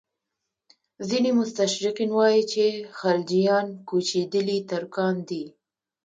[1.07, 2.65] ځینې مستشرقین وایي چې
[2.97, 5.43] خلجیان کوچېدلي ترکان دي.